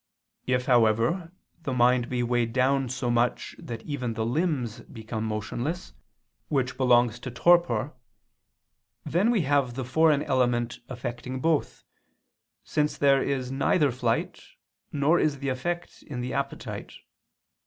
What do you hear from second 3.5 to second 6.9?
that even the limbs become motionless, which